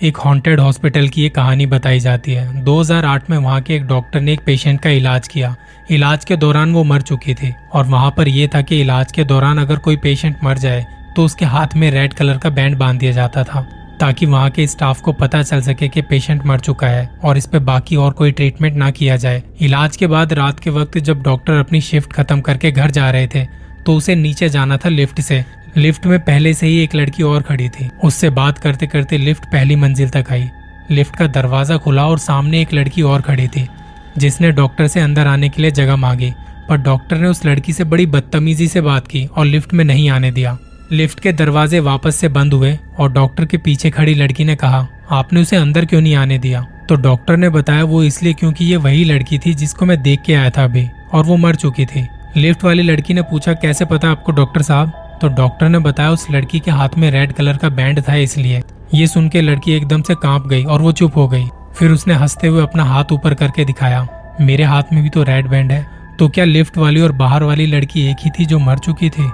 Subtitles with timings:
[0.00, 4.20] एक haunted hospital की ये कहानी बताई जाती है। 2008 में वहाँ के एक डॉक्टर
[4.20, 5.54] ने एक पेशेंट का इलाज किया।
[5.90, 9.24] इलाज के दौरान वो मर चुकी थी और वहाँ पर यह था कि इलाज के
[9.24, 10.86] दौरान अगर कोई पेशेंट मर जाए
[11.16, 13.60] तो उसके हाथ में रेड कलर का बैंड बाँध दिया जाता था,
[14.00, 17.46] ताकि वहाँ के स्टाफ को पता चल सके कि पेशेंट मर चुका है और इस
[17.46, 21.22] पे बाकी और कोई ट्रीटमेंट ना किया जाए। इलाज के बाद रात के वक्त जब
[21.22, 23.46] डॉक्टर अपनी शिफ्ट खत्म करके घर जा रहे थे
[23.86, 25.44] तो उसे नीचे जाना था लिफ्ट से।
[25.76, 29.44] लिफ्ट में पहले से ही एक लड़की और खड़ी थी। उससे बात करते करते लिफ्ट
[29.44, 30.48] पहली मंजिल तक आई।
[30.90, 33.66] लिफ्ट का दरवाज़ा खुला और सामने एक लड़की और खड़ी थी,
[34.18, 36.32] जिसने डॉक्टर से अंदर आने के लिए जगह मांगी।
[36.68, 40.08] पर डॉक्टर ने उस लड़की से बड़ी बदतमीजी से बात की और लिफ्ट में नहीं
[40.10, 40.56] आने दिया।
[40.92, 44.86] लिफ्ट के दरवाजे वापस से बंद हुए और डॉक्टर के पीछे खड़ी लड़की ने कहा,
[45.10, 46.66] आपने उसे अंदर क्यों नहीं आने दिया?
[46.88, 50.34] तो डॉक्टर ने बताया, वो इसलिए क्योंकि ये वही लड़की थी जिसको मैं देख के
[50.34, 52.06] आया था अभी और वो मर चुकी थी।
[52.36, 54.92] लिफ्ट वाली लड़की ने पूछा, कैसे पता आपको डॉक्टर साहब?
[55.20, 58.62] तो डॉक्टर ने बताया उस लड़की के हाथ में रेड कलर का बैंड था इसलिए।
[58.94, 62.14] ये सुन के लड़की एकदम से काँप गई और वो चुप हो गई। फिर उसने
[62.14, 64.06] हँसते हुए अपना हाथ ऊपर करके दिखाया,
[64.40, 65.86] मेरे हाथ में भी तो रेड बैंड है
[66.18, 69.30] तो क्या लिफ्ट वाली और बाहर वाली लड़की एक ही थी जो मर चुकी थी?